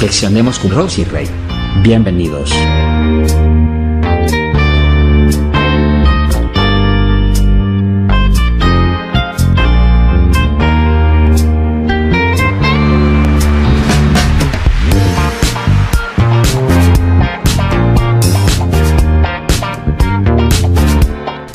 Reflexionemos 0.00 0.58
con 0.58 0.70
Rosy 0.70 1.04
Rey. 1.04 1.28
Bienvenidos. 1.82 2.50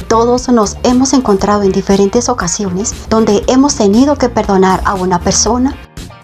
Todos 0.08 0.50
nos 0.50 0.78
hemos 0.84 1.14
encontrado 1.14 1.64
en 1.64 1.72
diferentes 1.72 2.30
ocasiones 2.30 2.94
donde 3.10 3.44
hemos 3.48 3.76
tenido 3.76 4.18
que 4.18 4.30
perdonar 4.30 4.82
a 4.86 4.94
una 4.94 5.20
persona 5.20 5.76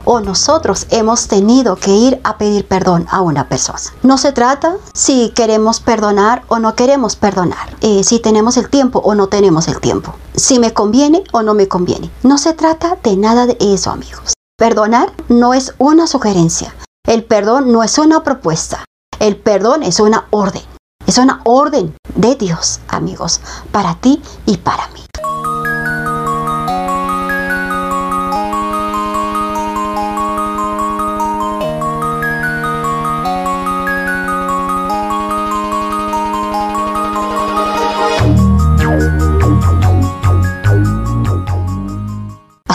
o 0.05 0.20
nosotros 0.20 0.88
hemos 0.89 1.28
tenido 1.28 1.75
que 1.75 1.91
ir 1.91 2.21
a 2.23 2.37
pedir 2.37 2.68
perdón 2.68 3.07
a 3.09 3.21
una 3.21 3.47
persona. 3.47 3.79
No 4.04 4.18
se 4.18 4.32
trata 4.32 4.78
si 4.93 5.29
queremos 5.36 5.79
perdonar 5.79 6.43
o 6.47 6.59
no 6.59 6.75
queremos 6.75 7.15
perdonar, 7.15 7.75
eh, 7.82 8.04
si 8.04 8.19
tenemos 8.19 8.57
el 8.57 8.69
tiempo 8.69 9.00
o 9.00 9.15
no 9.15 9.28
tenemos 9.28 9.68
el 9.68 9.79
tiempo, 9.79 10.15
si 10.36 10.59
me 10.59 10.73
conviene 10.73 11.23
o 11.32 11.42
no 11.43 11.54
me 11.54 11.68
conviene. 11.68 12.09
No 12.23 12.37
se 12.37 12.54
trata 12.54 12.97
de 13.04 13.18
nada 13.18 13.45
de 13.45 13.57
eso, 13.59 13.92
amigos. 13.92 14.33
Perdonar 14.57 15.11
no 15.28 15.54
es 15.54 15.73
una 15.78 16.07
sugerencia, 16.07 16.75
el 17.07 17.23
perdón 17.23 17.71
no 17.71 17.83
es 17.83 17.97
una 17.97 18.23
propuesta, 18.23 18.86
el 19.20 19.36
perdón 19.37 19.83
es 19.83 20.00
una 20.00 20.28
orden. 20.31 20.64
Es 21.07 21.18
una 21.18 21.42
orden 21.43 21.93
de 22.15 22.36
Dios, 22.36 22.79
amigos, 22.87 23.42
para 23.71 23.95
ti 23.95 24.21
y 24.45 24.57
para 24.57 24.87
mí. 24.89 25.01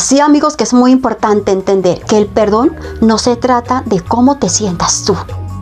Así 0.07 0.21
amigos 0.21 0.57
que 0.57 0.63
es 0.63 0.73
muy 0.73 0.93
importante 0.93 1.51
entender 1.51 2.01
que 2.03 2.17
el 2.17 2.29
perdón 2.29 2.77
no 3.01 3.19
se 3.19 3.35
trata 3.35 3.83
de 3.87 4.01
cómo 4.01 4.37
te 4.37 4.49
sientas 4.49 5.03
tú. 5.05 5.17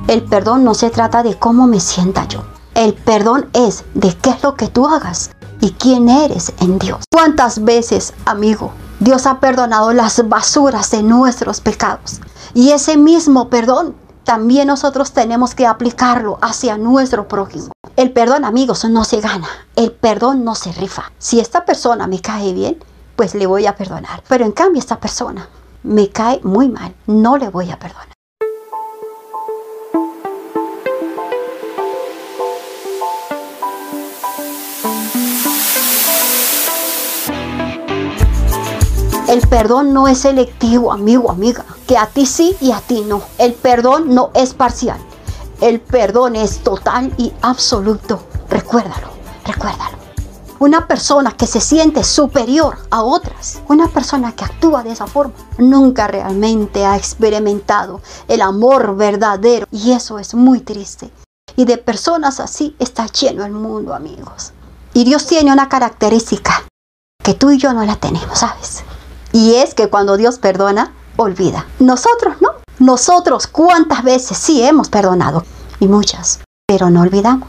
El 0.07 0.23
perdón 0.23 0.65
no 0.65 0.75
se 0.75 0.91
trata 0.91 1.23
de 1.23 1.39
cómo 1.39 1.67
me 1.67 1.81
sienta 1.81 2.29
yo. 2.29 2.43
El 2.75 2.93
perdón 2.93 3.49
es 3.55 3.85
de 3.95 4.15
qué 4.15 4.29
es 4.29 4.43
lo 4.43 4.55
que 4.55 4.69
tú 4.69 4.87
hagas 4.87 5.31
y 5.63 5.71
quién 5.71 6.11
eres 6.11 6.53
en 6.61 6.79
Dios. 6.79 7.05
¿Cuántas 7.11 7.65
veces, 7.65 8.13
amigo, 8.27 8.73
Dios 9.01 9.25
ha 9.25 9.41
perdonado 9.41 9.95
las 9.95 10.29
basuras 10.29 10.91
de 10.91 11.03
nuestros 11.03 11.63
pecados? 11.63 12.21
Y 12.53 12.73
ese 12.73 12.99
mismo 12.99 13.49
perdón 13.49 13.95
también 14.25 14.69
nosotros 14.69 15.13
tenemos 15.13 15.55
que 15.55 15.67
aplicarlo 15.67 16.37
hacia 16.43 16.77
nuestro 16.77 17.29
prójimo. 17.29 17.73
El 17.97 18.13
perdón, 18.13 18.45
amigos, 18.45 18.85
no 18.85 19.05
se 19.05 19.23
gana. 19.23 19.49
El 19.75 19.91
perdón 19.91 20.45
no 20.45 20.55
se 20.55 20.71
rifa. 20.73 21.13
Si 21.17 21.41
esta 21.41 21.65
persona 21.65 22.07
me 22.07 22.21
cae 22.21 22.53
bien, 22.53 22.77
pues 23.17 23.35
le 23.35 23.47
voy 23.47 23.67
a 23.67 23.77
perdonar. 23.77 24.23
Pero 24.29 24.45
en 24.45 24.53
cambio 24.53 24.81
esta 24.81 24.99
persona 24.99 25.49
me 25.83 26.09
cae 26.09 26.41
muy 26.43 26.69
mal, 26.69 26.95
no 27.07 27.37
le 27.37 27.49
voy 27.49 27.71
a 27.71 27.79
perdonar. 27.79 28.15
El 39.35 39.41
perdón 39.49 39.93
no 39.93 40.07
es 40.07 40.19
selectivo, 40.19 40.93
amigo, 40.93 41.31
amiga, 41.31 41.65
que 41.89 41.99
a 41.99 42.07
ti 42.07 42.25
sí 42.25 42.55
y 42.61 42.71
a 42.71 42.81
ti 42.81 43.01
no. 43.01 43.23
El 43.39 43.55
perdón 43.55 44.15
no 44.15 44.31
es 44.33 44.55
parcial. 44.55 44.99
El 45.61 45.81
perdón 45.81 46.37
es 46.37 46.61
total 46.61 47.13
y 47.17 47.33
absoluto. 47.43 48.23
Recuérdalo, 48.49 49.09
recuérdalo. 49.45 50.04
Una 50.65 50.87
persona 50.89 51.33
que 51.33 51.47
se 51.47 51.61
siente 51.61 52.03
superior 52.03 52.79
a 52.89 53.03
otras, 53.03 53.61
una 53.69 53.87
persona 53.89 54.35
que 54.35 54.47
actúa 54.47 54.83
de 54.83 54.93
esa 54.93 55.07
forma, 55.07 55.35
nunca 55.59 56.07
realmente 56.07 56.87
ha 56.87 56.97
experimentado 56.97 58.01
el 58.29 58.41
amor 58.41 58.97
verdadero. 58.97 59.67
Y 59.71 59.93
eso 59.93 60.19
es 60.19 60.33
muy 60.33 60.61
triste. 60.61 61.11
Y 61.55 61.67
de 61.67 61.77
personas 61.77 62.41
así 62.41 62.75
está 62.79 63.05
lleno 63.09 63.45
el 63.45 63.53
mundo, 63.53 63.93
amigos. 63.93 64.55
Y 64.95 65.05
Dios 65.05 65.27
tiene 65.27 65.53
una 65.53 65.69
característica 65.69 66.67
que 67.23 67.35
tú 67.35 67.51
y 67.51 67.59
yo 67.59 67.75
no 67.75 67.85
la 67.85 67.97
tenemos, 67.97 68.39
¿sabes? 68.39 68.85
Y 69.33 69.57
es 69.57 69.75
que 69.75 69.91
cuando 69.91 70.17
Dios 70.17 70.39
perdona, 70.39 70.95
olvida. 71.19 71.67
Nosotros 71.79 72.37
no. 72.41 72.53
Nosotros 72.79 73.49
cuántas 73.49 74.03
veces 74.03 74.39
sí 74.39 74.63
hemos 74.63 74.89
perdonado. 74.89 75.45
Y 75.79 75.89
muchas. 75.89 76.41
Pero 76.67 76.89
no 76.89 77.03
olvidamos. 77.03 77.49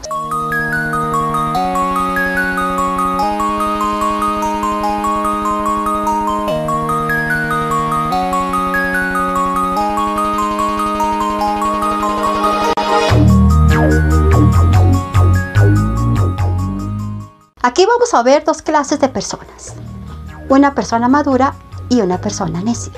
Aquí 17.76 17.84
vamos 17.84 18.14
a 18.14 18.22
ver 18.22 18.42
dos 18.42 18.62
clases 18.62 19.00
de 19.00 19.10
personas. 19.10 19.74
Una 20.48 20.74
persona 20.74 21.08
madura 21.08 21.52
y 21.90 22.00
una 22.00 22.18
persona 22.18 22.62
necia. 22.62 22.94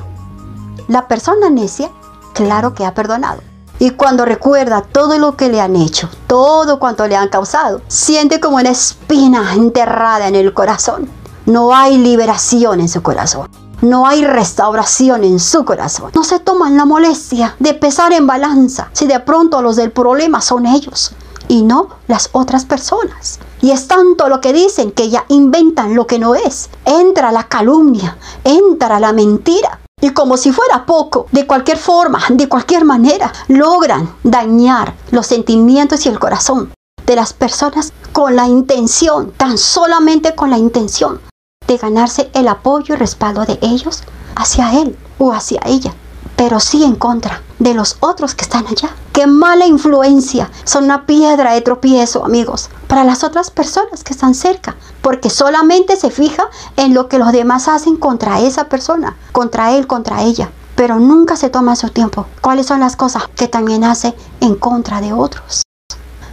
La 0.86 1.08
persona 1.08 1.50
necia, 1.50 1.90
claro 2.32 2.74
que 2.74 2.86
ha 2.86 2.94
perdonado. 2.94 3.40
Y 3.80 3.90
cuando 3.90 4.24
recuerda 4.24 4.82
todo 4.82 5.18
lo 5.18 5.36
que 5.36 5.48
le 5.48 5.60
han 5.60 5.74
hecho, 5.74 6.08
todo 6.28 6.78
cuanto 6.78 7.08
le 7.08 7.16
han 7.16 7.28
causado, 7.28 7.82
siente 7.88 8.38
como 8.38 8.58
una 8.58 8.70
espina 8.70 9.52
enterrada 9.54 10.28
en 10.28 10.36
el 10.36 10.54
corazón. 10.54 11.10
No 11.44 11.74
hay 11.74 11.98
liberación 11.98 12.78
en 12.78 12.88
su 12.88 13.02
corazón. 13.02 13.48
No 13.80 14.06
hay 14.06 14.24
restauración 14.24 15.24
en 15.24 15.40
su 15.40 15.64
corazón. 15.64 16.12
No 16.14 16.22
se 16.22 16.38
toman 16.38 16.76
la 16.76 16.84
molestia 16.84 17.56
de 17.58 17.74
pesar 17.74 18.12
en 18.12 18.28
balanza 18.28 18.90
si 18.92 19.08
de 19.08 19.18
pronto 19.18 19.60
los 19.60 19.74
del 19.74 19.90
problema 19.90 20.40
son 20.40 20.66
ellos 20.66 21.16
y 21.48 21.62
no 21.62 21.88
las 22.06 22.28
otras 22.30 22.64
personas. 22.64 23.40
Y 23.60 23.70
es 23.70 23.88
tanto 23.88 24.28
lo 24.28 24.40
que 24.40 24.52
dicen 24.52 24.92
que 24.92 25.10
ya 25.10 25.24
inventan 25.28 25.94
lo 25.94 26.06
que 26.06 26.18
no 26.18 26.34
es. 26.34 26.70
Entra 26.84 27.32
la 27.32 27.48
calumnia, 27.48 28.16
entra 28.44 29.00
la 29.00 29.12
mentira. 29.12 29.80
Y 30.00 30.10
como 30.10 30.36
si 30.36 30.52
fuera 30.52 30.86
poco, 30.86 31.26
de 31.32 31.46
cualquier 31.46 31.78
forma, 31.78 32.20
de 32.30 32.48
cualquier 32.48 32.84
manera, 32.84 33.32
logran 33.48 34.14
dañar 34.22 34.94
los 35.10 35.26
sentimientos 35.26 36.06
y 36.06 36.08
el 36.08 36.20
corazón 36.20 36.72
de 37.04 37.16
las 37.16 37.32
personas 37.32 37.92
con 38.12 38.36
la 38.36 38.46
intención, 38.46 39.32
tan 39.32 39.58
solamente 39.58 40.34
con 40.34 40.50
la 40.50 40.58
intención 40.58 41.20
de 41.66 41.76
ganarse 41.76 42.30
el 42.34 42.48
apoyo 42.48 42.94
y 42.94 42.98
respaldo 42.98 43.44
de 43.44 43.58
ellos 43.60 44.02
hacia 44.36 44.80
él 44.80 44.96
o 45.18 45.32
hacia 45.32 45.60
ella 45.66 45.94
pero 46.38 46.60
sí 46.60 46.84
en 46.84 46.94
contra 46.94 47.42
de 47.58 47.74
los 47.74 47.96
otros 47.98 48.36
que 48.36 48.44
están 48.44 48.64
allá. 48.68 48.90
Qué 49.12 49.26
mala 49.26 49.66
influencia. 49.66 50.48
Son 50.62 50.84
una 50.84 51.04
piedra 51.04 51.52
de 51.52 51.62
tropiezo, 51.62 52.24
amigos, 52.24 52.70
para 52.86 53.02
las 53.02 53.24
otras 53.24 53.50
personas 53.50 54.04
que 54.04 54.12
están 54.12 54.36
cerca, 54.36 54.76
porque 55.02 55.30
solamente 55.30 55.96
se 55.96 56.12
fija 56.12 56.44
en 56.76 56.94
lo 56.94 57.08
que 57.08 57.18
los 57.18 57.32
demás 57.32 57.66
hacen 57.66 57.96
contra 57.96 58.40
esa 58.40 58.68
persona, 58.68 59.16
contra 59.32 59.72
él, 59.72 59.88
contra 59.88 60.22
ella. 60.22 60.52
Pero 60.76 61.00
nunca 61.00 61.34
se 61.34 61.50
toma 61.50 61.74
su 61.74 61.88
tiempo. 61.88 62.26
¿Cuáles 62.40 62.66
son 62.66 62.78
las 62.78 62.94
cosas 62.94 63.24
que 63.34 63.48
también 63.48 63.82
hace 63.82 64.14
en 64.40 64.54
contra 64.54 65.00
de 65.00 65.12
otros? 65.12 65.64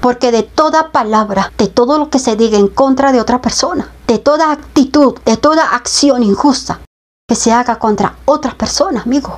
Porque 0.01 0.31
de 0.31 0.43
toda 0.43 0.91
palabra, 0.91 1.51
de 1.57 1.65
todo 1.65 1.97
lo 1.97 2.11
que 2.11 2.19
se 2.19 2.35
diga 2.35 2.59
en 2.59 2.67
contra 2.67 3.11
de 3.11 3.21
otra 3.21 3.41
persona, 3.41 3.89
de 4.05 4.19
toda 4.19 4.51
actitud, 4.51 5.15
de 5.25 5.37
toda 5.37 5.73
acción 5.73 6.21
injusta 6.21 6.79
que 7.27 7.33
se 7.33 7.51
haga 7.51 7.79
contra 7.79 8.17
otras 8.25 8.53
personas, 8.53 9.07
amigos, 9.07 9.33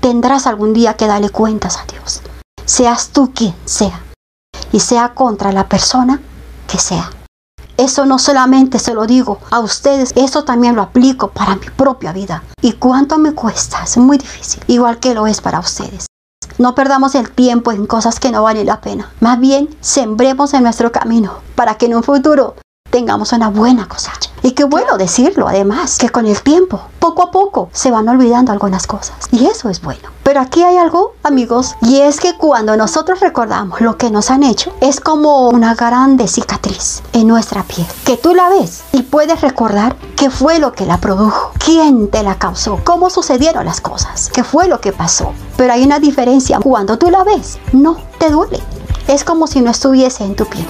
Tendrás 0.00 0.46
algún 0.46 0.72
día 0.72 0.94
que 0.94 1.06
darle 1.06 1.30
cuentas 1.30 1.76
a 1.76 1.84
Dios. 1.90 2.22
Seas 2.64 3.08
tú 3.08 3.32
quien 3.34 3.54
sea. 3.64 4.00
Y 4.72 4.80
sea 4.80 5.14
contra 5.14 5.52
la 5.52 5.68
persona 5.68 6.20
que 6.66 6.78
sea. 6.78 7.10
Eso 7.76 8.06
no 8.06 8.18
solamente 8.18 8.78
se 8.78 8.94
lo 8.94 9.06
digo 9.06 9.38
a 9.50 9.60
ustedes, 9.60 10.12
eso 10.16 10.44
también 10.44 10.76
lo 10.76 10.82
aplico 10.82 11.28
para 11.28 11.56
mi 11.56 11.66
propia 11.68 12.12
vida. 12.12 12.42
¿Y 12.62 12.72
cuánto 12.72 13.18
me 13.18 13.32
cuesta? 13.32 13.82
Es 13.84 13.98
muy 13.98 14.16
difícil, 14.16 14.62
igual 14.66 14.98
que 14.98 15.14
lo 15.14 15.26
es 15.26 15.42
para 15.42 15.58
ustedes. 15.58 16.06
No 16.58 16.74
perdamos 16.74 17.14
el 17.14 17.30
tiempo 17.30 17.72
en 17.72 17.86
cosas 17.86 18.18
que 18.18 18.30
no 18.30 18.42
valen 18.42 18.66
la 18.66 18.80
pena. 18.80 19.12
Más 19.20 19.38
bien, 19.38 19.68
sembremos 19.80 20.54
en 20.54 20.62
nuestro 20.62 20.90
camino 20.90 21.40
para 21.54 21.74
que 21.74 21.84
en 21.84 21.96
un 21.96 22.02
futuro 22.02 22.56
tengamos 22.90 23.32
una 23.32 23.48
buena 23.48 23.88
cosecha. 23.88 24.30
Y 24.42 24.52
qué 24.52 24.64
bueno 24.64 24.96
decirlo, 24.96 25.48
además, 25.48 25.98
que 25.98 26.08
con 26.08 26.26
el 26.26 26.40
tiempo, 26.40 26.80
poco 27.00 27.22
a 27.22 27.30
poco, 27.30 27.68
se 27.72 27.90
van 27.90 28.08
olvidando 28.08 28.52
algunas 28.52 28.86
cosas. 28.86 29.16
Y 29.32 29.46
eso 29.46 29.68
es 29.68 29.82
bueno. 29.82 30.08
Pero 30.22 30.40
aquí 30.40 30.62
hay 30.62 30.76
algo, 30.76 31.14
amigos, 31.22 31.76
y 31.82 32.00
es 32.00 32.20
que 32.20 32.36
cuando 32.36 32.76
nosotros 32.76 33.20
recordamos 33.20 33.80
lo 33.80 33.96
que 33.96 34.10
nos 34.10 34.30
han 34.30 34.42
hecho, 34.42 34.72
es 34.80 35.00
como 35.00 35.48
una 35.48 35.74
grande 35.74 36.28
cicatriz 36.28 37.02
en 37.12 37.28
nuestra 37.28 37.62
piel, 37.62 37.86
que 38.04 38.16
tú 38.16 38.34
la 38.34 38.48
ves 38.48 38.82
y 38.92 39.02
puedes 39.02 39.40
recordar 39.40 39.96
qué 40.16 40.30
fue 40.30 40.58
lo 40.58 40.72
que 40.72 40.86
la 40.86 40.98
produjo, 40.98 41.52
quién 41.64 42.08
te 42.10 42.22
la 42.22 42.38
causó, 42.38 42.80
cómo 42.84 43.08
sucedieron 43.08 43.66
las 43.66 43.80
cosas, 43.80 44.30
qué 44.32 44.42
fue 44.42 44.66
lo 44.66 44.80
que 44.80 44.92
pasó. 44.92 45.32
Pero 45.56 45.72
hay 45.72 45.84
una 45.84 46.00
diferencia, 46.00 46.58
cuando 46.60 46.98
tú 46.98 47.10
la 47.10 47.22
ves, 47.22 47.58
no 47.72 47.96
te 48.18 48.30
duele. 48.30 48.60
Es 49.06 49.22
como 49.22 49.46
si 49.46 49.60
no 49.60 49.70
estuviese 49.70 50.24
en 50.24 50.34
tu 50.34 50.46
piel. 50.46 50.66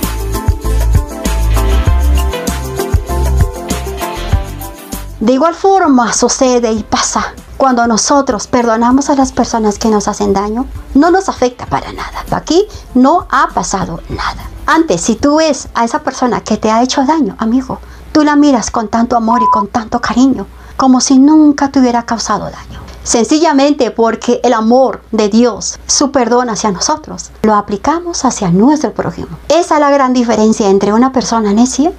De 5.20 5.32
igual 5.32 5.54
forma 5.54 6.12
sucede 6.12 6.72
y 6.72 6.82
pasa 6.82 7.32
cuando 7.56 7.86
nosotros 7.86 8.46
perdonamos 8.46 9.08
a 9.08 9.14
las 9.14 9.32
personas 9.32 9.78
que 9.78 9.88
nos 9.88 10.08
hacen 10.08 10.34
daño, 10.34 10.66
no 10.92 11.10
nos 11.10 11.30
afecta 11.30 11.64
para 11.64 11.90
nada. 11.94 12.24
Aquí 12.32 12.66
no 12.92 13.26
ha 13.30 13.48
pasado 13.48 14.02
nada. 14.10 14.44
Antes, 14.66 15.00
si 15.00 15.14
tú 15.14 15.36
ves 15.36 15.68
a 15.74 15.84
esa 15.84 16.00
persona 16.00 16.42
que 16.42 16.58
te 16.58 16.70
ha 16.70 16.82
hecho 16.82 17.04
daño, 17.06 17.34
amigo, 17.38 17.78
tú 18.12 18.24
la 18.24 18.36
miras 18.36 18.70
con 18.70 18.88
tanto 18.88 19.16
amor 19.16 19.40
y 19.42 19.50
con 19.50 19.68
tanto 19.68 20.02
cariño, 20.02 20.46
como 20.76 21.00
si 21.00 21.18
nunca 21.18 21.70
te 21.70 21.80
hubiera 21.80 22.04
causado 22.04 22.50
daño. 22.50 22.80
Sencillamente 23.02 23.90
porque 23.90 24.40
el 24.44 24.52
amor 24.52 25.00
de 25.12 25.30
Dios, 25.30 25.78
su 25.86 26.10
perdón 26.10 26.50
hacia 26.50 26.72
nosotros, 26.72 27.30
lo 27.42 27.54
aplicamos 27.54 28.26
hacia 28.26 28.50
nuestro 28.50 28.92
prójimo. 28.92 29.38
Esa 29.48 29.76
es 29.76 29.80
la 29.80 29.90
gran 29.90 30.12
diferencia 30.12 30.68
entre 30.68 30.92
una 30.92 31.12
persona 31.12 31.54
necia 31.54 31.92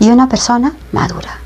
y 0.00 0.10
una 0.10 0.28
persona 0.28 0.72
madura. 0.90 1.45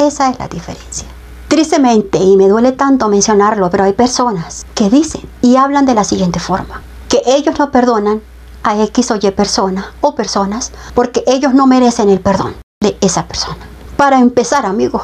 Esa 0.00 0.30
es 0.30 0.38
la 0.38 0.48
diferencia. 0.48 1.06
Tristemente, 1.46 2.16
y 2.16 2.38
me 2.38 2.48
duele 2.48 2.72
tanto 2.72 3.10
mencionarlo, 3.10 3.68
pero 3.68 3.84
hay 3.84 3.92
personas 3.92 4.64
que 4.74 4.88
dicen 4.88 5.28
y 5.42 5.56
hablan 5.56 5.84
de 5.84 5.92
la 5.92 6.04
siguiente 6.04 6.40
forma, 6.40 6.80
que 7.10 7.20
ellos 7.26 7.58
no 7.58 7.70
perdonan 7.70 8.22
a 8.62 8.82
X 8.82 9.10
o 9.10 9.16
Y 9.16 9.30
persona 9.32 9.92
o 10.00 10.14
personas 10.14 10.72
porque 10.94 11.22
ellos 11.26 11.52
no 11.52 11.66
merecen 11.66 12.08
el 12.08 12.18
perdón 12.18 12.56
de 12.82 12.96
esa 13.02 13.26
persona. 13.28 13.58
Para 13.98 14.20
empezar, 14.20 14.64
amigo, 14.64 15.02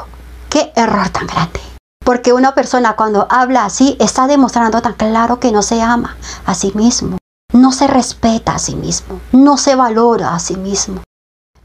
qué 0.48 0.72
error 0.74 1.10
tan 1.10 1.26
grande. 1.26 1.60
Porque 2.02 2.32
una 2.32 2.54
persona 2.54 2.96
cuando 2.96 3.26
habla 3.28 3.66
así 3.66 3.98
está 4.00 4.26
demostrando 4.26 4.80
tan 4.80 4.94
claro 4.94 5.40
que 5.40 5.52
no 5.52 5.60
se 5.60 5.82
ama 5.82 6.16
a 6.46 6.54
sí 6.54 6.72
mismo, 6.74 7.18
no 7.52 7.70
se 7.70 7.86
respeta 7.86 8.54
a 8.54 8.58
sí 8.58 8.76
mismo, 8.76 9.20
no 9.32 9.58
se 9.58 9.74
valora 9.74 10.34
a 10.34 10.38
sí 10.38 10.56
mismo. 10.56 11.02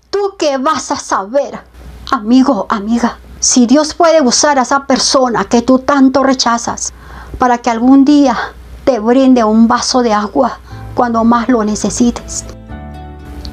¿Tú 0.10 0.36
qué 0.38 0.58
vas 0.58 0.92
a 0.92 0.98
saber 0.98 1.71
Amigo, 2.14 2.66
amiga, 2.68 3.20
si 3.40 3.68
Dios 3.68 3.94
puede 3.94 4.22
usar 4.22 4.60
a 4.60 4.64
esa 4.64 4.86
persona 4.86 5.46
que 5.46 5.62
tú 5.62 5.80
tanto 5.80 6.24
rechazas 6.24 6.92
para 7.40 7.60
que 7.60 7.70
algún 7.70 8.04
día 8.04 8.36
te 8.84 9.00
brinde 9.00 9.46
un 9.46 9.70
vaso 9.70 10.02
de 10.02 10.12
agua 10.12 10.60
cuando 10.94 11.24
más 11.24 11.48
lo 11.48 11.64
necesites, 11.64 12.44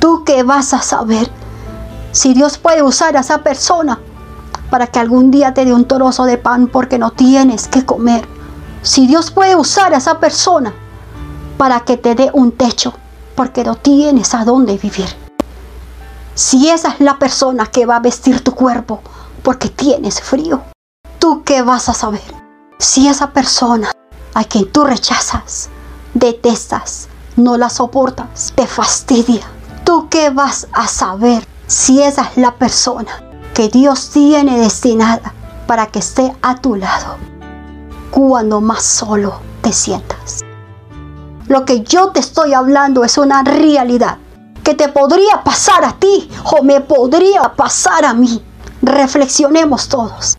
¿tú 0.01 0.25
qué 0.25 0.43
vas 0.43 0.75
a 0.75 0.83
saber? 0.83 1.31
Si 2.11 2.35
Dios 2.35 2.59
puede 2.59 2.83
usar 2.83 3.17
a 3.17 3.21
esa 3.21 3.45
persona 3.45 4.01
para 4.71 4.89
que 4.89 4.99
algún 4.99 5.31
día 5.31 5.55
te 5.55 5.65
dé 5.65 5.73
un 5.73 5.87
trozo 5.87 6.25
de 6.25 6.37
pan 6.37 6.67
porque 6.67 6.99
no 6.99 7.13
tienes 7.13 7.69
que 7.69 7.87
comer. 7.87 8.27
Si 8.83 9.07
Dios 9.07 9.31
puede 9.31 9.55
usar 9.55 9.95
a 9.95 9.99
esa 9.99 10.19
persona 10.19 10.75
para 11.59 11.79
que 11.85 11.97
te 11.97 12.17
dé 12.17 12.31
un 12.33 12.51
techo 12.51 12.93
porque 13.37 13.63
no 13.63 13.77
tienes 13.77 14.35
a 14.35 14.45
dónde 14.45 14.77
vivir. 14.79 15.28
Si 16.39 16.71
esa 16.71 16.91
es 16.91 17.01
la 17.01 17.19
persona 17.19 17.67
que 17.67 17.85
va 17.85 17.97
a 17.97 18.01
vestir 18.01 18.45
tu 18.45 18.55
cuerpo 18.55 19.01
porque 19.43 19.69
tienes 19.71 20.21
frío, 20.21 20.63
¿tú 21.19 21.43
qué 21.43 21.63
vas 21.63 21.89
a 21.89 21.95
saber? 21.95 22.23
Si 22.79 23.09
esa 23.09 23.33
persona 23.33 23.91
a 24.35 24.45
quien 24.45 24.71
tú 24.71 24.85
rechazas, 24.85 25.69
detestas, 26.15 27.09
no 27.35 27.57
la 27.57 27.69
soportas, 27.69 28.53
te 28.55 28.69
fastidia, 28.69 29.43
¿tú 29.85 30.09
qué 30.09 30.31
vas 30.31 30.69
a 30.73 30.87
saber 30.87 31.45
si 31.67 32.01
esa 32.05 32.23
es 32.23 32.37
la 32.37 32.55
persona 32.55 33.11
que 33.53 33.69
Dios 33.69 34.11
tiene 34.11 34.61
destinada 34.61 35.35
para 35.67 35.87
que 35.87 35.99
esté 35.99 36.37
a 36.41 36.55
tu 36.55 36.77
lado 36.77 37.17
cuando 38.13 38.61
más 38.61 38.85
solo 38.85 39.41
te 39.61 39.73
sientas? 39.73 40.45
Lo 41.49 41.65
que 41.65 41.81
yo 41.81 42.13
te 42.13 42.21
estoy 42.21 42.55
hablando 42.55 43.03
es 43.03 43.19
una 43.19 43.43
realidad 43.43 44.19
que 44.69 44.75
te 44.75 44.89
podría 44.91 45.43
pasar 45.43 45.83
a 45.83 45.99
ti 45.99 46.29
o 46.45 46.63
me 46.63 46.83
podría 46.83 47.55
pasar 47.57 48.05
a 48.05 48.13
mí. 48.13 48.43
Reflexionemos 48.83 49.89
todos. 49.89 50.37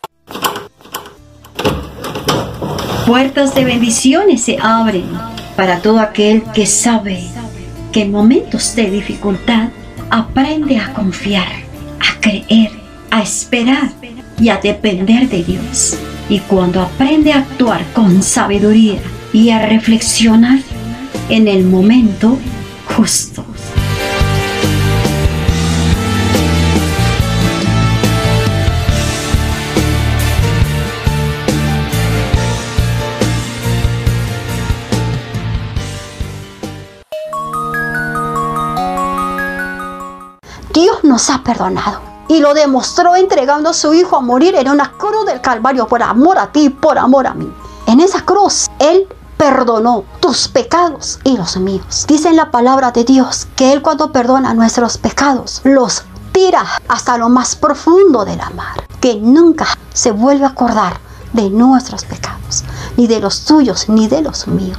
Puertas 3.08 3.56
de 3.56 3.64
bendiciones 3.64 4.42
se 4.42 4.56
abren 4.62 5.10
para 5.56 5.82
todo 5.82 5.98
aquel 5.98 6.44
que 6.54 6.64
sabe 6.64 7.24
que 7.90 8.02
en 8.02 8.12
momentos 8.12 8.76
de 8.76 8.88
dificultad 8.88 9.70
aprende 10.10 10.78
a 10.78 10.92
confiar, 10.92 11.50
a 11.98 12.20
creer, 12.20 12.70
a 13.10 13.22
esperar 13.22 13.90
y 14.38 14.48
a 14.48 14.58
depender 14.58 15.28
de 15.28 15.42
Dios. 15.42 15.98
Y 16.28 16.38
cuando 16.38 16.80
aprende 16.82 17.32
a 17.32 17.38
actuar 17.38 17.84
con 17.94 18.22
sabiduría 18.22 19.00
y 19.32 19.50
a 19.50 19.66
reflexionar 19.66 20.60
en 21.28 21.48
el 21.48 21.64
momento 21.64 22.38
justo. 22.96 23.49
Nos 41.20 41.28
ha 41.28 41.44
perdonado 41.44 42.00
y 42.28 42.40
lo 42.40 42.54
demostró 42.54 43.14
entregando 43.14 43.68
a 43.68 43.74
su 43.74 43.92
Hijo 43.92 44.16
a 44.16 44.22
morir 44.22 44.54
en 44.54 44.70
una 44.70 44.92
cruz 44.92 45.26
del 45.26 45.42
Calvario 45.42 45.86
por 45.86 46.02
amor 46.02 46.38
a 46.38 46.50
ti, 46.50 46.70
por 46.70 46.96
amor 46.96 47.26
a 47.26 47.34
mí. 47.34 47.52
En 47.86 48.00
esa 48.00 48.24
cruz, 48.24 48.68
Él 48.78 49.06
perdonó 49.36 50.04
tus 50.20 50.48
pecados 50.48 51.18
y 51.22 51.36
los 51.36 51.58
míos. 51.58 52.06
Dice 52.08 52.30
en 52.30 52.36
la 52.36 52.50
palabra 52.50 52.90
de 52.90 53.04
Dios 53.04 53.46
que 53.54 53.74
Él 53.74 53.82
cuando 53.82 54.12
perdona 54.12 54.54
nuestros 54.54 54.96
pecados, 54.96 55.60
los 55.62 56.04
tira 56.32 56.64
hasta 56.88 57.18
lo 57.18 57.28
más 57.28 57.54
profundo 57.54 58.24
de 58.24 58.36
la 58.36 58.48
mar, 58.48 58.86
que 59.02 59.16
nunca 59.16 59.66
se 59.92 60.12
vuelve 60.12 60.46
a 60.46 60.50
acordar 60.50 61.00
de 61.34 61.50
nuestros 61.50 62.06
pecados, 62.06 62.64
ni 62.96 63.06
de 63.06 63.20
los 63.20 63.44
tuyos, 63.44 63.90
ni 63.90 64.08
de 64.08 64.22
los 64.22 64.46
míos. 64.46 64.78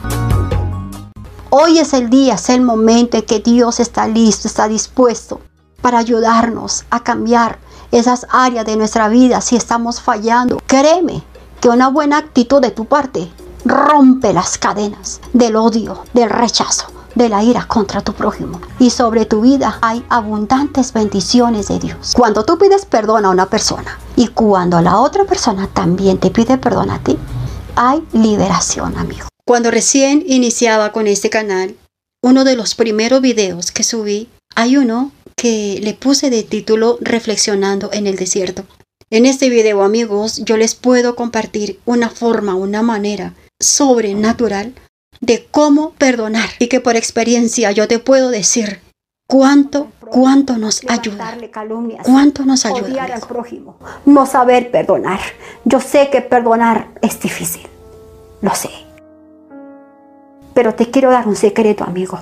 Hoy 1.51 1.77
es 1.77 1.93
el 1.93 2.09
día, 2.09 2.33
es 2.33 2.49
el 2.49 2.61
momento 2.61 3.17
en 3.17 3.25
que 3.25 3.41
Dios 3.41 3.79
está 3.79 4.07
listo, 4.07 4.47
está 4.47 4.67
dispuesto 4.67 5.39
para 5.81 5.97
ayudarnos 5.97 6.85
a 6.89 7.01
cambiar 7.01 7.59
esas 7.91 8.27
áreas 8.29 8.65
de 8.65 8.77
nuestra 8.77 9.09
vida 9.09 9.41
si 9.41 9.55
estamos 9.55 10.01
fallando. 10.01 10.61
Créeme 10.67 11.23
que 11.59 11.69
una 11.69 11.89
buena 11.89 12.17
actitud 12.17 12.61
de 12.61 12.71
tu 12.71 12.85
parte 12.85 13.29
rompe 13.65 14.33
las 14.33 14.57
cadenas 14.57 15.21
del 15.33 15.55
odio, 15.55 16.03
del 16.13 16.29
rechazo, 16.29 16.87
de 17.15 17.29
la 17.29 17.43
ira 17.43 17.65
contra 17.67 18.01
tu 18.01 18.13
prójimo. 18.13 18.59
Y 18.79 18.89
sobre 18.89 19.25
tu 19.25 19.41
vida 19.41 19.77
hay 19.81 20.05
abundantes 20.09 20.93
bendiciones 20.93 21.67
de 21.67 21.79
Dios. 21.79 22.13
Cuando 22.15 22.45
tú 22.45 22.57
pides 22.57 22.85
perdón 22.85 23.25
a 23.25 23.29
una 23.29 23.47
persona 23.47 23.97
y 24.15 24.27
cuando 24.29 24.81
la 24.81 24.97
otra 24.97 25.25
persona 25.25 25.67
también 25.67 26.17
te 26.17 26.31
pide 26.31 26.57
perdón 26.57 26.89
a 26.89 26.99
ti, 26.99 27.17
hay 27.75 28.05
liberación, 28.13 28.97
amigo. 28.97 29.27
Cuando 29.45 29.71
recién 29.71 30.23
iniciaba 30.27 30.91
con 30.91 31.07
este 31.07 31.29
canal, 31.29 31.75
uno 32.23 32.43
de 32.43 32.55
los 32.55 32.75
primeros 32.75 33.21
videos 33.21 33.71
que 33.71 33.83
subí, 33.83 34.29
hay 34.55 34.77
uno 34.77 35.11
que 35.35 35.79
le 35.81 35.93
puse 35.93 36.29
de 36.29 36.43
título 36.43 36.97
Reflexionando 37.01 37.89
en 37.93 38.07
el 38.07 38.15
desierto. 38.15 38.65
En 39.09 39.25
este 39.25 39.49
video, 39.49 39.83
amigos, 39.83 40.41
yo 40.45 40.55
les 40.55 40.75
puedo 40.75 41.15
compartir 41.15 41.79
una 41.85 42.09
forma, 42.09 42.55
una 42.55 42.81
manera 42.81 43.33
sobrenatural 43.59 44.73
de 45.19 45.45
cómo 45.51 45.91
perdonar 45.91 46.49
y 46.59 46.67
que 46.67 46.79
por 46.79 46.95
experiencia 46.95 47.71
yo 47.71 47.87
te 47.87 47.99
puedo 47.99 48.29
decir 48.29 48.79
cuánto, 49.27 49.91
cuánto 49.99 50.57
nos 50.57 50.81
ayuda. 50.87 51.37
Cuánto 52.03 52.45
nos 52.45 52.65
ayuda. 52.65 53.03
al 53.03 53.21
prójimo, 53.21 53.77
no 54.05 54.25
saber 54.25 54.71
perdonar. 54.71 55.19
Yo 55.65 55.79
sé 55.79 56.09
que 56.09 56.21
perdonar 56.21 56.87
es 57.01 57.19
difícil, 57.19 57.67
lo 58.41 58.55
sé. 58.55 58.69
Pero 60.53 60.75
te 60.75 60.89
quiero 60.89 61.11
dar 61.11 61.27
un 61.27 61.35
secreto, 61.35 61.83
amigo. 61.83 62.19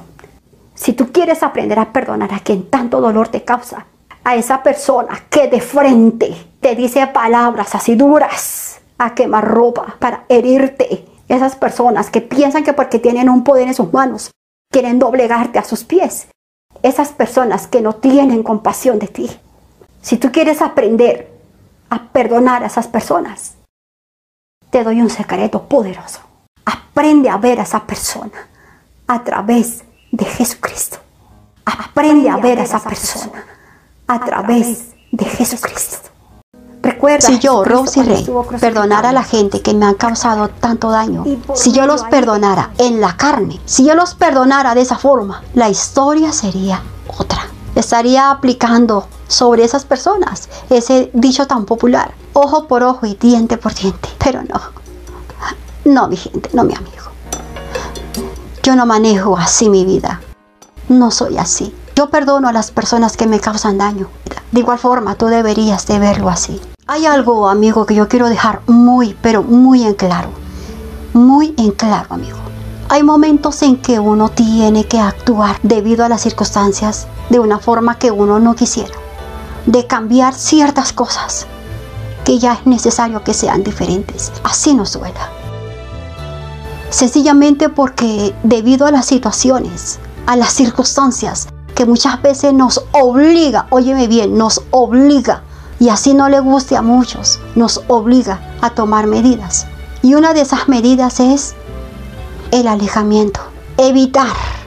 Si 0.79 0.93
tú 0.93 1.11
quieres 1.11 1.43
aprender 1.43 1.77
a 1.77 1.91
perdonar 1.91 2.33
a 2.33 2.39
quien 2.39 2.69
tanto 2.69 3.01
dolor 3.01 3.27
te 3.27 3.43
causa, 3.43 3.85
a 4.23 4.37
esa 4.37 4.63
persona 4.63 5.25
que 5.29 5.49
de 5.49 5.59
frente 5.59 6.33
te 6.61 6.73
dice 6.73 7.05
palabras 7.07 7.75
así 7.75 7.95
duras, 7.95 8.79
a 8.97 9.13
quemar 9.13 9.45
ropa 9.45 9.97
para 9.99 10.23
herirte, 10.29 11.05
esas 11.27 11.57
personas 11.57 12.09
que 12.09 12.21
piensan 12.21 12.63
que 12.63 12.71
porque 12.71 12.97
tienen 12.97 13.27
un 13.27 13.43
poder 13.43 13.67
en 13.67 13.73
sus 13.73 13.91
manos, 13.91 14.31
quieren 14.71 14.99
doblegarte 14.99 15.59
a 15.59 15.65
sus 15.65 15.83
pies, 15.83 16.29
esas 16.81 17.09
personas 17.09 17.67
que 17.67 17.81
no 17.81 17.95
tienen 17.95 18.41
compasión 18.41 18.99
de 18.99 19.07
ti. 19.07 19.29
Si 20.01 20.15
tú 20.15 20.31
quieres 20.31 20.61
aprender 20.61 21.29
a 21.89 22.03
perdonar 22.03 22.63
a 22.63 22.67
esas 22.67 22.87
personas, 22.87 23.57
te 24.69 24.85
doy 24.85 25.01
un 25.01 25.09
secreto 25.09 25.63
poderoso. 25.63 26.21
Aprende 26.63 27.29
a 27.29 27.35
ver 27.35 27.59
a 27.59 27.63
esa 27.63 27.85
persona 27.85 28.47
a 29.07 29.23
través 29.25 29.83
de 30.11 30.25
Jesucristo. 30.25 30.97
Aprende 31.65 32.29
a 32.29 32.37
ver 32.37 32.59
a 32.59 32.63
esa 32.63 32.79
persona 32.79 33.43
a 34.07 34.19
través 34.19 34.91
de 35.11 35.25
Jesucristo. 35.25 36.09
Recuerda, 36.81 37.27
si 37.27 37.39
yo, 37.39 37.65
Rosy 37.65 38.01
Rey, 38.03 38.25
perdonara 38.59 39.09
a 39.09 39.13
la 39.13 39.23
gente 39.23 39.61
que 39.61 39.73
me 39.73 39.85
han 39.85 39.95
causado 39.95 40.47
tanto 40.47 40.89
daño, 40.89 41.25
si 41.53 41.73
yo 41.73 41.85
los 41.85 42.03
perdonara 42.03 42.71
en 42.77 43.01
la 43.01 43.17
carne, 43.17 43.59
si 43.65 43.85
yo 43.85 43.95
los 43.95 44.15
perdonara 44.15 44.73
de 44.75 44.81
esa 44.81 44.97
forma, 44.97 45.43
la 45.53 45.69
historia 45.69 46.31
sería 46.31 46.81
otra. 47.17 47.47
Estaría 47.75 48.31
aplicando 48.31 49.07
sobre 49.27 49.63
esas 49.63 49.85
personas 49.85 50.49
ese 50.69 51.11
dicho 51.13 51.47
tan 51.47 51.65
popular, 51.65 52.13
ojo 52.33 52.67
por 52.67 52.81
ojo 52.83 53.05
y 53.05 53.15
diente 53.15 53.57
por 53.57 53.73
diente. 53.73 54.09
Pero 54.17 54.41
no, 54.43 54.59
no 55.85 56.07
mi 56.07 56.15
gente, 56.17 56.49
no 56.53 56.63
mi 56.63 56.75
amigo. 56.75 57.09
Yo 58.69 58.75
no 58.75 58.85
manejo 58.85 59.35
así 59.35 59.67
mi 59.67 59.83
vida. 59.83 60.21
No 60.89 61.09
soy 61.09 61.39
así. 61.39 61.73
Yo 61.95 62.11
perdono 62.11 62.49
a 62.49 62.53
las 62.53 62.69
personas 62.69 63.17
que 63.17 63.25
me 63.25 63.39
causan 63.39 63.79
daño. 63.79 64.09
De 64.51 64.59
igual 64.59 64.77
forma, 64.77 65.15
tú 65.15 65.25
deberías 65.25 65.87
de 65.87 65.97
verlo 65.97 66.29
así. 66.29 66.61
Hay 66.85 67.07
algo, 67.07 67.49
amigo, 67.49 67.87
que 67.87 67.95
yo 67.95 68.07
quiero 68.07 68.29
dejar 68.29 68.61
muy, 68.67 69.17
pero 69.23 69.41
muy 69.41 69.85
en 69.85 69.95
claro. 69.95 70.29
Muy 71.13 71.55
en 71.57 71.71
claro, 71.71 72.13
amigo. 72.13 72.37
Hay 72.89 73.01
momentos 73.01 73.59
en 73.63 73.75
que 73.75 73.99
uno 73.99 74.29
tiene 74.29 74.85
que 74.85 74.99
actuar 74.99 75.57
debido 75.63 76.05
a 76.05 76.09
las 76.09 76.21
circunstancias 76.21 77.07
de 77.31 77.39
una 77.39 77.57
forma 77.57 77.97
que 77.97 78.11
uno 78.11 78.39
no 78.39 78.53
quisiera. 78.53 78.93
De 79.65 79.87
cambiar 79.87 80.35
ciertas 80.35 80.93
cosas 80.93 81.47
que 82.23 82.37
ya 82.37 82.53
es 82.53 82.67
necesario 82.67 83.23
que 83.23 83.33
sean 83.33 83.63
diferentes. 83.63 84.31
Así 84.43 84.75
nos 84.75 84.93
duela. 84.93 85.38
Sencillamente 86.89 87.69
porque 87.69 88.33
debido 88.43 88.87
a 88.87 88.91
las 88.91 89.05
situaciones, 89.05 89.99
a 90.25 90.35
las 90.35 90.53
circunstancias, 90.53 91.47
que 91.75 91.85
muchas 91.85 92.21
veces 92.21 92.53
nos 92.53 92.83
obliga, 92.91 93.67
óyeme 93.69 94.07
bien, 94.07 94.37
nos 94.37 94.63
obliga, 94.71 95.43
y 95.79 95.89
así 95.89 96.13
no 96.13 96.27
le 96.29 96.39
guste 96.39 96.75
a 96.75 96.81
muchos, 96.81 97.39
nos 97.55 97.83
obliga 97.87 98.39
a 98.61 98.71
tomar 98.71 99.07
medidas. 99.07 99.65
Y 100.01 100.15
una 100.15 100.33
de 100.33 100.41
esas 100.41 100.67
medidas 100.67 101.19
es 101.19 101.55
el 102.51 102.67
alejamiento, 102.67 103.39
evitar 103.77 104.58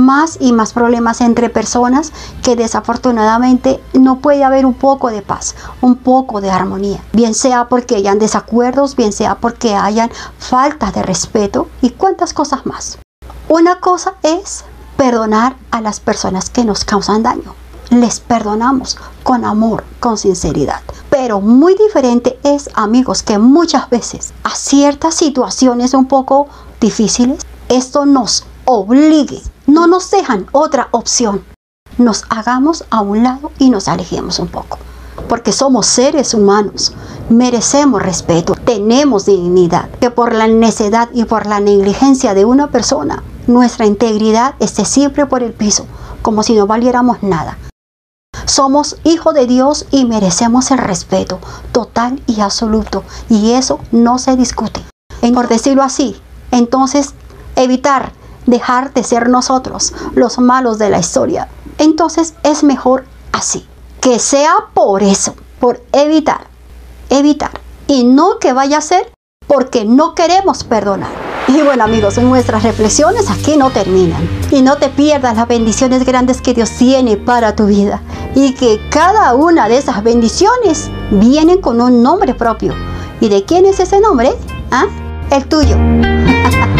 más 0.00 0.38
y 0.40 0.52
más 0.52 0.72
problemas 0.72 1.20
entre 1.20 1.50
personas 1.50 2.12
que 2.42 2.56
desafortunadamente 2.56 3.82
no 3.92 4.18
puede 4.20 4.44
haber 4.44 4.66
un 4.66 4.74
poco 4.74 5.10
de 5.10 5.22
paz, 5.22 5.54
un 5.80 5.96
poco 5.96 6.40
de 6.40 6.50
armonía, 6.50 7.02
bien 7.12 7.34
sea 7.34 7.68
porque 7.68 7.96
hayan 7.96 8.18
desacuerdos, 8.18 8.96
bien 8.96 9.12
sea 9.12 9.36
porque 9.36 9.74
hayan 9.74 10.10
falta 10.38 10.90
de 10.90 11.02
respeto 11.02 11.68
y 11.82 11.90
cuantas 11.90 12.32
cosas 12.32 12.66
más. 12.66 12.98
Una 13.48 13.80
cosa 13.80 14.14
es 14.22 14.64
perdonar 14.96 15.56
a 15.70 15.80
las 15.80 15.98
personas 15.98 16.50
que 16.50 16.64
nos 16.64 16.84
causan 16.84 17.22
daño. 17.22 17.54
Les 17.90 18.20
perdonamos 18.20 18.96
con 19.22 19.44
amor, 19.44 19.82
con 19.98 20.16
sinceridad. 20.16 20.80
Pero 21.08 21.40
muy 21.40 21.74
diferente 21.74 22.38
es, 22.44 22.70
amigos, 22.74 23.22
que 23.22 23.38
muchas 23.38 23.90
veces 23.90 24.32
a 24.44 24.54
ciertas 24.54 25.14
situaciones 25.14 25.94
un 25.94 26.06
poco 26.06 26.48
difíciles, 26.80 27.44
esto 27.68 28.06
nos 28.06 28.44
obligue, 28.64 29.42
no 29.70 29.86
nos 29.86 30.10
dejan 30.10 30.46
otra 30.52 30.88
opción. 30.90 31.44
Nos 31.96 32.24
hagamos 32.28 32.84
a 32.90 33.00
un 33.00 33.22
lado 33.22 33.52
y 33.58 33.70
nos 33.70 33.86
alejemos 33.86 34.38
un 34.40 34.48
poco. 34.48 34.78
Porque 35.28 35.52
somos 35.52 35.86
seres 35.86 36.34
humanos, 36.34 36.92
merecemos 37.28 38.02
respeto, 38.02 38.54
tenemos 38.54 39.26
dignidad. 39.26 39.88
Que 40.00 40.10
por 40.10 40.34
la 40.34 40.48
necedad 40.48 41.08
y 41.14 41.24
por 41.24 41.46
la 41.46 41.60
negligencia 41.60 42.34
de 42.34 42.44
una 42.44 42.70
persona 42.70 43.22
nuestra 43.46 43.86
integridad 43.86 44.54
esté 44.58 44.84
siempre 44.84 45.26
por 45.26 45.42
el 45.42 45.52
piso, 45.52 45.86
como 46.22 46.42
si 46.42 46.54
no 46.54 46.66
valiéramos 46.66 47.22
nada. 47.22 47.56
Somos 48.46 48.96
hijos 49.04 49.34
de 49.34 49.46
Dios 49.46 49.86
y 49.92 50.04
merecemos 50.04 50.70
el 50.72 50.78
respeto 50.78 51.38
total 51.70 52.20
y 52.26 52.40
absoluto, 52.40 53.04
y 53.28 53.52
eso 53.52 53.78
no 53.92 54.18
se 54.18 54.36
discute. 54.36 54.80
Por 55.32 55.48
decirlo 55.48 55.82
así, 55.82 56.20
entonces 56.50 57.14
evitar 57.56 58.12
dejar 58.50 58.92
de 58.92 59.02
ser 59.04 59.28
nosotros 59.28 59.92
los 60.14 60.38
malos 60.38 60.78
de 60.78 60.90
la 60.90 60.98
historia. 60.98 61.48
Entonces 61.78 62.34
es 62.42 62.62
mejor 62.62 63.04
así, 63.32 63.66
que 64.00 64.18
sea 64.18 64.54
por 64.74 65.02
eso, 65.02 65.34
por 65.58 65.82
evitar, 65.92 66.46
evitar, 67.08 67.52
y 67.86 68.04
no 68.04 68.38
que 68.38 68.52
vaya 68.52 68.78
a 68.78 68.82
ser 68.82 69.10
porque 69.46 69.84
no 69.84 70.14
queremos 70.14 70.62
perdonar. 70.64 71.10
Y 71.48 71.62
bueno 71.62 71.82
amigos, 71.82 72.16
nuestras 72.18 72.62
reflexiones 72.62 73.28
aquí 73.28 73.56
no 73.56 73.70
terminan. 73.70 74.22
Y 74.52 74.62
no 74.62 74.76
te 74.76 74.88
pierdas 74.88 75.36
las 75.36 75.48
bendiciones 75.48 76.04
grandes 76.04 76.40
que 76.40 76.54
Dios 76.54 76.70
tiene 76.70 77.16
para 77.16 77.56
tu 77.56 77.66
vida. 77.66 78.00
Y 78.36 78.54
que 78.54 78.80
cada 78.90 79.34
una 79.34 79.68
de 79.68 79.78
esas 79.78 80.04
bendiciones 80.04 80.88
vienen 81.10 81.60
con 81.60 81.80
un 81.80 82.02
nombre 82.02 82.34
propio. 82.34 82.74
¿Y 83.20 83.28
de 83.28 83.44
quién 83.44 83.66
es 83.66 83.80
ese 83.80 84.00
nombre? 84.00 84.32
¿Ah? 84.70 84.86
El 85.30 85.46
tuyo. 85.46 85.76